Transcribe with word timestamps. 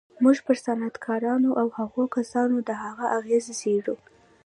موږ 0.23 0.37
پر 0.45 0.57
صنعتکارانو 0.65 1.49
او 1.61 1.67
هغو 1.77 2.03
کسانو 2.15 2.57
د 2.67 2.69
هغه 2.83 3.05
اغېز 3.17 3.45
څېړو 3.61 3.95